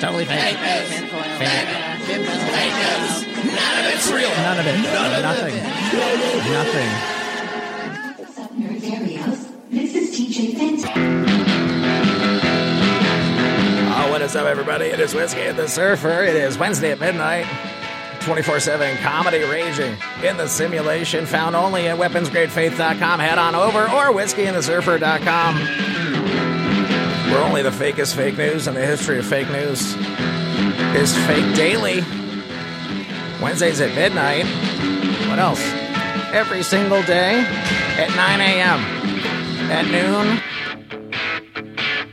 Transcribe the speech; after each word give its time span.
Totally 0.00 0.24
fake. 0.24 0.56
Tinfoil. 0.56 1.22
Fake. 1.22 1.68
Yeah. 1.68 1.98
Fake 1.98 2.72
news. 2.80 3.26
None 3.54 3.84
of 3.84 3.92
it's 3.92 4.10
real. 4.10 4.30
None 4.30 4.58
of 4.58 4.66
it. 4.66 4.80
Nothing. 5.20 5.56
Nothing. 6.50 6.90
What's 8.16 8.38
up, 8.38 8.50
Nerdareos? 8.52 9.40
This 9.70 9.94
is 9.94 10.10
TJ 10.18 10.56
Fenton. 10.56 11.26
Oh, 13.92 14.10
what 14.10 14.22
is 14.22 14.34
up, 14.36 14.46
everybody? 14.46 14.86
It 14.86 15.00
is 15.00 15.14
Whiskey 15.14 15.42
and 15.42 15.58
the 15.58 15.68
Surfer. 15.68 16.24
It 16.24 16.34
is 16.34 16.56
Wednesday 16.56 16.92
at 16.92 16.98
midnight. 17.00 17.46
24 18.20 18.60
7 18.60 18.96
comedy 18.98 19.42
raging 19.44 19.96
in 20.22 20.36
the 20.38 20.46
simulation, 20.46 21.26
found 21.26 21.54
only 21.54 21.88
at 21.88 21.98
weaponsgradefaith.com. 21.98 23.20
Head 23.20 23.38
on 23.38 23.54
over 23.54 23.82
or 23.82 24.12
whiskeyandthesurfer.com. 24.14 25.99
We're 27.30 27.42
only 27.42 27.62
the 27.62 27.70
fakest 27.70 28.16
fake 28.16 28.36
news, 28.36 28.66
and 28.66 28.76
the 28.76 28.84
history 28.84 29.20
of 29.20 29.26
fake 29.26 29.48
news 29.50 29.94
is 30.96 31.16
fake 31.26 31.54
daily. 31.54 32.00
Wednesdays 33.40 33.80
at 33.80 33.94
midnight. 33.94 34.46
What 35.28 35.38
else? 35.38 35.62
Every 36.32 36.64
single 36.64 37.02
day 37.04 37.38
at 37.98 38.08
9 38.16 38.40
a.m., 38.40 38.80
at 39.70 39.86
noon, 39.86 40.40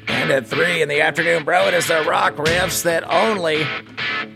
and 0.08 0.32
at 0.32 0.46
3 0.46 0.84
in 0.84 0.90
the 0.90 1.02
afternoon, 1.02 1.44
bro. 1.44 1.68
It 1.68 1.74
is 1.74 1.88
the 1.88 2.04
rock 2.04 2.36
riffs 2.36 2.84
that 2.84 3.04
only 3.04 3.64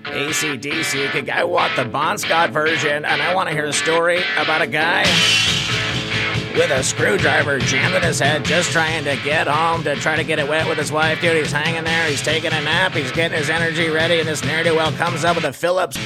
ACDC 0.05 1.11
could. 1.11 1.30
I 1.30 1.44
want 1.44 1.75
the 1.75 1.86
Bon 1.86 2.17
Scott 2.17 2.50
version, 2.50 3.05
and 3.05 3.22
I 3.22 3.36
want 3.36 3.50
to 3.50 3.53
hear 3.53 3.66
a 3.66 3.73
story 3.73 4.23
about 4.38 4.63
a 4.63 4.67
guy 4.67 5.03
with 6.54 6.72
a 6.72 6.84
screwdriver 6.84 7.60
jammed 7.60 7.96
in 7.96 8.04
his 8.04 8.20
head, 8.20 8.44
just 8.44 8.72
trying 8.72 9.04
to 9.04 9.16
get 9.23 9.48
home 9.48 9.84
to 9.84 9.96
try 9.96 10.16
to 10.16 10.23
get 10.23 10.40
it 10.40 10.48
wet 10.48 10.68
with 10.68 10.78
his 10.78 10.92
wife. 10.92 11.22
Dude, 11.22 11.38
he's 11.38 11.52
hanging 11.52 11.84
there, 11.84 12.08
he's 12.08 12.22
taking 12.22 12.52
a 12.52 12.62
nap, 12.62 12.94
he's 12.94 13.12
getting 13.12 13.38
his 13.38 13.50
energy 13.50 13.89
ready, 13.89 14.20
and 14.20 14.28
this 14.28 14.44
ne'er 14.44 14.64
do 14.64 14.75
well 14.75 14.92
comes 14.94 15.23
up 15.23 15.36
with 15.36 15.45
a 15.45 15.53
Phillips. 15.53 15.98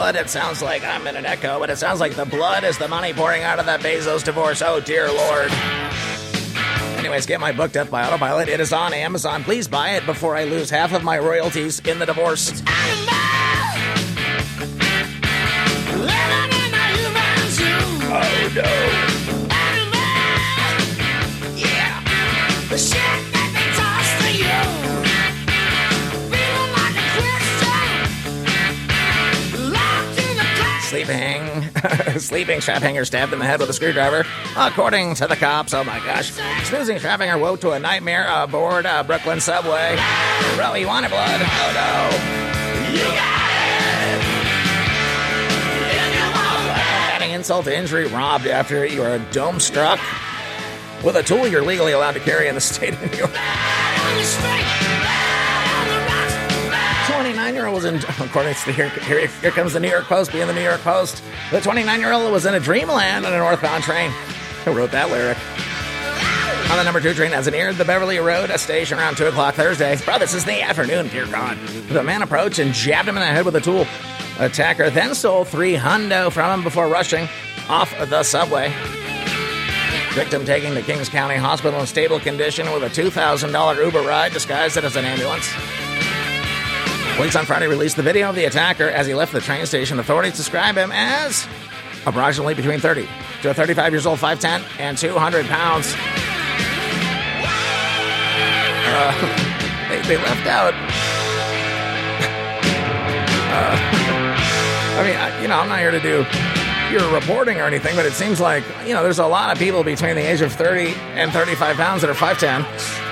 Blood. 0.00 0.16
It 0.16 0.30
sounds 0.30 0.62
like 0.62 0.82
I'm 0.82 1.06
in 1.06 1.14
an 1.14 1.26
echo, 1.26 1.58
but 1.58 1.68
it 1.68 1.76
sounds 1.76 2.00
like 2.00 2.14
the 2.14 2.24
blood 2.24 2.64
is 2.64 2.78
the 2.78 2.88
money 2.88 3.12
pouring 3.12 3.42
out 3.42 3.58
of 3.58 3.66
that 3.66 3.80
Bezos 3.80 4.24
divorce. 4.24 4.62
Oh, 4.62 4.80
dear 4.80 5.12
Lord. 5.12 5.50
Anyways, 6.98 7.26
get 7.26 7.38
my 7.38 7.52
book 7.52 7.72
Death 7.72 7.90
by 7.90 8.06
Autopilot. 8.06 8.48
It 8.48 8.60
is 8.60 8.72
on 8.72 8.94
Amazon. 8.94 9.44
Please 9.44 9.68
buy 9.68 9.90
it 9.90 10.06
before 10.06 10.36
I 10.36 10.44
lose 10.44 10.70
half 10.70 10.94
of 10.94 11.04
my 11.04 11.18
royalties 11.18 11.80
in 11.80 11.98
the 11.98 12.06
divorce. 12.06 12.62
Sleeping, 31.04 32.18
sleeping 32.18 32.60
strap 32.60 32.82
hanger 32.82 33.04
stabbed 33.04 33.32
in 33.32 33.38
the 33.38 33.44
head 33.46 33.60
with 33.60 33.70
a 33.70 33.72
screwdriver. 33.72 34.26
According 34.56 35.14
to 35.16 35.26
the 35.26 35.36
cops, 35.36 35.72
oh 35.72 35.82
my 35.82 35.98
gosh. 36.00 36.32
Snoozing 36.64 36.98
strap 36.98 37.20
hanger 37.20 37.38
woke 37.38 37.60
to 37.60 37.70
a 37.70 37.78
nightmare 37.78 38.26
aboard 38.28 38.84
a 38.84 39.02
Brooklyn 39.02 39.40
subway. 39.40 39.96
He 40.76 40.84
wanted 40.84 41.10
blood. 41.10 41.40
Oh 41.42 41.72
no. 41.74 42.92
You 42.92 43.04
got 43.04 43.50
it. 43.50 44.22
Adding 47.14 47.30
insult 47.30 47.64
to 47.64 47.76
injury, 47.76 48.06
robbed 48.06 48.46
after 48.46 48.84
you 48.84 49.02
are 49.02 49.18
dome 49.32 49.58
struck 49.58 50.00
with 51.02 51.16
a 51.16 51.22
tool 51.22 51.46
you're 51.48 51.64
legally 51.64 51.92
allowed 51.92 52.12
to 52.12 52.20
carry 52.20 52.46
in 52.48 52.54
the 52.54 52.60
state 52.60 52.92
of 52.92 53.00
New 53.10 53.18
York. 53.18 53.30
29 57.70 57.74
was 57.74 57.84
in, 57.84 58.26
according 58.26 58.54
to 58.54 58.66
the, 58.66 58.72
here, 58.72 58.88
here, 58.88 59.26
here 59.26 59.50
comes 59.50 59.72
the 59.74 59.80
New 59.80 59.88
York 59.88 60.04
Post, 60.04 60.32
being 60.32 60.46
the 60.46 60.52
New 60.52 60.62
York 60.62 60.80
Post. 60.80 61.22
The 61.50 61.60
29 61.60 62.00
year 62.00 62.12
old 62.12 62.32
was 62.32 62.46
in 62.46 62.54
a 62.54 62.60
dreamland 62.60 63.24
on 63.24 63.32
a 63.32 63.38
northbound 63.38 63.84
train. 63.84 64.10
Who 64.64 64.72
wrote 64.72 64.90
that 64.90 65.10
lyric? 65.10 65.38
On 66.70 66.76
the 66.76 66.84
number 66.84 67.00
two 67.00 67.14
train 67.14 67.32
as 67.32 67.46
it 67.46 67.52
neared 67.52 67.76
the 67.76 67.84
Beverly 67.84 68.18
Road 68.18 68.50
station 68.58 68.98
around 68.98 69.16
2 69.16 69.26
o'clock 69.26 69.54
Thursday. 69.54 69.96
Bro, 70.04 70.18
this 70.18 70.34
is 70.34 70.44
the 70.44 70.62
afternoon, 70.62 71.08
dear 71.08 71.26
God. 71.26 71.58
The 71.88 72.02
man 72.02 72.22
approached 72.22 72.58
and 72.58 72.72
jabbed 72.72 73.08
him 73.08 73.16
in 73.16 73.20
the 73.20 73.26
head 73.26 73.44
with 73.44 73.56
a 73.56 73.60
tool. 73.60 73.86
Attacker 74.38 74.90
then 74.90 75.14
stole 75.14 75.44
three 75.44 75.74
hundo 75.74 76.30
from 76.32 76.58
him 76.58 76.64
before 76.64 76.88
rushing 76.88 77.28
off 77.68 77.96
the 78.08 78.22
subway. 78.22 78.72
Victim 80.12 80.44
taking 80.44 80.74
to 80.74 80.82
Kings 80.82 81.08
County 81.08 81.36
Hospital 81.36 81.80
in 81.80 81.86
stable 81.86 82.18
condition 82.18 82.70
with 82.72 82.82
a 82.82 82.88
$2,000 82.88 83.84
Uber 83.84 84.00
ride 84.00 84.32
disguised 84.32 84.76
as 84.76 84.96
an 84.96 85.04
ambulance. 85.04 85.48
Police 87.16 87.36
on 87.36 87.44
Friday 87.44 87.66
released 87.66 87.96
the 87.96 88.02
video 88.02 88.30
of 88.30 88.34
the 88.34 88.44
attacker 88.44 88.88
as 88.88 89.06
he 89.06 89.14
left 89.14 89.32
the 89.32 89.40
train 89.40 89.66
station. 89.66 89.98
Authorities 89.98 90.36
describe 90.36 90.76
him 90.76 90.90
as 90.92 91.46
approximately 92.06 92.54
between 92.54 92.80
30 92.80 93.06
to 93.42 93.54
35 93.54 93.92
years 93.92 94.06
old, 94.06 94.18
5'10, 94.18 94.64
and 94.78 94.96
200 94.96 95.46
pounds. 95.46 95.94
Uh, 98.86 99.88
they, 99.88 100.00
they 100.08 100.16
left 100.16 100.46
out. 100.46 100.74
Uh, 103.50 103.76
I 105.00 105.02
mean, 105.02 105.16
I, 105.16 105.42
you 105.42 105.48
know, 105.48 105.58
I'm 105.58 105.68
not 105.68 105.80
here 105.80 105.90
to 105.90 105.98
do 105.98 106.24
your 106.92 107.12
reporting 107.12 107.58
or 107.58 107.64
anything, 107.64 107.96
but 107.96 108.06
it 108.06 108.12
seems 108.12 108.40
like, 108.40 108.62
you 108.86 108.94
know, 108.94 109.02
there's 109.02 109.18
a 109.18 109.26
lot 109.26 109.50
of 109.50 109.58
people 109.58 109.82
between 109.82 110.14
the 110.14 110.22
age 110.22 110.40
of 110.40 110.52
30 110.52 110.94
and 111.14 111.32
35 111.32 111.76
pounds 111.76 112.02
that 112.02 112.10
are 112.10 112.14
5'10 112.14 113.09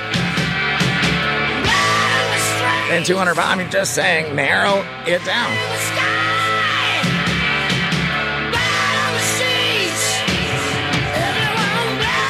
and 2.90 3.04
200 3.04 3.34
pounds. 3.34 3.48
I 3.48 3.54
mean, 3.56 3.70
just 3.70 3.94
saying, 3.94 4.34
narrow 4.34 4.84
it 5.06 5.24
down. 5.24 5.50
the 5.52 5.78
sky, 5.78 7.02
blood 8.50 8.94
on 9.04 9.12
the 9.12 9.20
streets. 9.20 10.04
If 11.14 11.34
you 11.36 11.48
want 11.54 11.92
blood, 12.00 12.24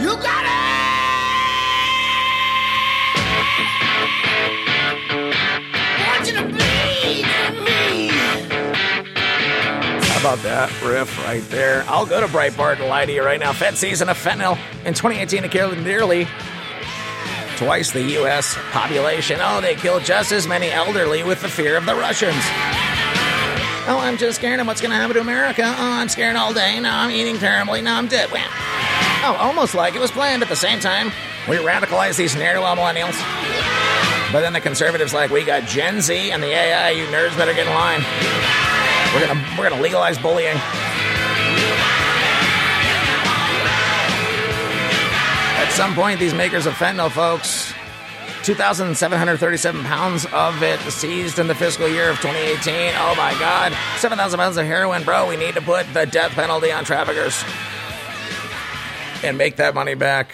you 0.00 0.12
got 0.22 0.44
it. 0.46 0.54
Want 6.06 6.22
you 6.26 6.34
to 6.34 6.44
bleed 6.46 7.26
for 7.26 7.50
me. 7.64 8.08
How 10.06 10.18
about 10.20 10.38
that 10.44 10.70
riff 10.82 11.18
right 11.24 11.42
there? 11.50 11.84
I'll 11.88 12.06
go 12.06 12.20
to 12.20 12.26
Breitbart 12.28 12.78
and 12.78 12.88
lie 12.88 13.04
to 13.04 13.12
you 13.12 13.22
right 13.24 13.40
now. 13.40 13.52
Fed 13.52 13.76
season 13.76 14.08
of 14.08 14.16
fentanyl 14.16 14.56
in 14.84 14.94
2018 14.94 15.44
it 15.44 15.50
killed 15.50 15.76
nearly 15.78 16.26
twice 17.56 17.92
the 17.92 18.02
U.S. 18.02 18.54
population. 18.70 19.38
Oh, 19.40 19.60
they 19.60 19.74
killed 19.74 20.04
just 20.04 20.32
as 20.32 20.46
many 20.46 20.70
elderly 20.70 21.22
with 21.22 21.40
the 21.40 21.48
fear 21.48 21.76
of 21.76 21.86
the 21.86 21.94
Russians. 21.94 22.42
Oh, 23.86 23.98
I'm 24.00 24.16
just 24.16 24.38
scared 24.38 24.60
of 24.60 24.66
what's 24.66 24.80
going 24.80 24.90
to 24.90 24.96
happen 24.96 25.14
to 25.14 25.20
America. 25.20 25.62
Oh, 25.64 25.92
I'm 25.92 26.08
scared 26.08 26.36
all 26.36 26.54
day. 26.54 26.80
Now 26.80 27.00
I'm 27.00 27.10
eating 27.10 27.38
terribly. 27.38 27.82
Now 27.82 27.98
I'm 27.98 28.08
dead. 28.08 28.30
Oh, 28.32 29.36
almost 29.38 29.74
like 29.74 29.94
it 29.94 30.00
was 30.00 30.10
planned 30.10 30.42
at 30.42 30.48
the 30.48 30.56
same 30.56 30.80
time. 30.80 31.12
We 31.48 31.56
radicalize 31.56 32.16
these 32.16 32.34
ne'er-do-well 32.34 32.76
millennials. 32.76 33.20
But 34.32 34.40
then 34.40 34.52
the 34.52 34.60
conservatives 34.60 35.12
like, 35.12 35.30
we 35.30 35.44
got 35.44 35.64
Gen 35.64 36.00
Z 36.00 36.30
and 36.30 36.42
the 36.42 36.48
AI. 36.48 36.90
You 36.90 37.06
nerds 37.06 37.36
better 37.36 37.52
get 37.52 37.66
in 37.66 37.72
line. 37.74 38.02
We're 39.14 39.26
gonna 39.26 39.46
we're 39.56 39.68
gonna 39.68 39.80
legalize 39.80 40.18
bullying. 40.18 40.56
Some 45.74 45.94
point, 45.96 46.20
these 46.20 46.34
makers 46.34 46.66
of 46.66 46.74
fentanyl, 46.74 47.10
folks, 47.10 47.72
2,737 48.44 49.82
pounds 49.82 50.24
of 50.32 50.62
it 50.62 50.78
seized 50.82 51.40
in 51.40 51.48
the 51.48 51.54
fiscal 51.54 51.88
year 51.88 52.10
of 52.10 52.16
2018. 52.18 52.92
Oh 52.96 53.14
my 53.16 53.32
God. 53.40 53.76
7,000 53.98 54.38
pounds 54.38 54.56
of 54.56 54.66
heroin, 54.66 55.02
bro. 55.02 55.28
We 55.28 55.36
need 55.36 55.54
to 55.54 55.60
put 55.60 55.92
the 55.92 56.06
death 56.06 56.30
penalty 56.32 56.70
on 56.70 56.84
traffickers 56.84 57.42
and 59.24 59.36
make 59.36 59.56
that 59.56 59.74
money 59.74 59.94
back. 59.94 60.32